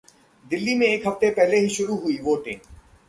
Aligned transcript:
दिल्ली 0.45 0.73
में 0.75 0.85
एक 0.87 1.07
हफ्ते 1.07 1.29
पहले 1.29 1.59
ही 1.59 1.69
शुरू 1.69 1.95
हुई 1.95 2.17
वोटिंग 2.21 2.59